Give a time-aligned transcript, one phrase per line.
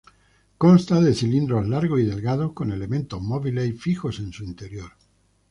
[0.57, 4.93] Constan de cilindros largos y delgados con elementos móviles y fijos en su interior.